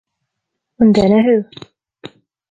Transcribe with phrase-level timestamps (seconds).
[0.81, 1.35] An duine thú?